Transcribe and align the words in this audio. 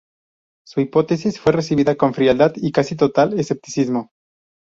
Su 0.65 0.81
hipótesis 0.81 1.39
fue 1.39 1.51
recibida 1.51 1.93
con 1.95 2.15
frialdad 2.15 2.53
y 2.55 2.71
casi 2.71 2.95
total 2.95 3.39
escepticismo. 3.39 4.09